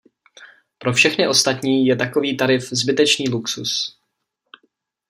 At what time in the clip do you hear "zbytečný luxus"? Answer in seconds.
2.69-3.97